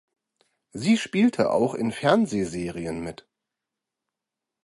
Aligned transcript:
Sie 0.71 0.97
spielte 0.97 1.51
auch 1.51 1.75
in 1.75 1.91
Fernsehserien 1.91 3.03
mit. 3.03 3.29